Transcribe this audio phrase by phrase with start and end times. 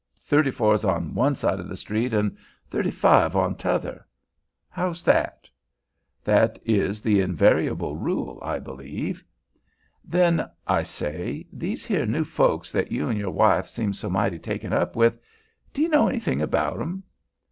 [0.17, 2.35] Thirty four's on one side o' the street an'
[2.71, 4.03] thirty five on t'other.
[4.67, 5.47] How's that?"
[6.23, 9.23] "That is the invariable rule, I believe."
[10.03, 14.95] "Then—I say—these here new folk that you 'n' your wife seem so mighty taken up
[14.95, 17.03] with—d'ye know anything about 'em?"